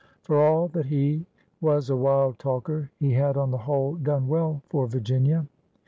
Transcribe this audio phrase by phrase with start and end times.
[0.23, 1.27] For all that he
[1.61, 5.45] was a wild talker, he had oa the whole done well for Virginia.